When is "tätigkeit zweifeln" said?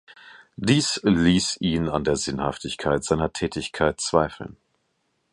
3.33-4.57